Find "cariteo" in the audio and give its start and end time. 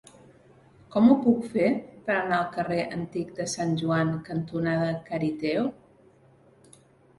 5.13-5.71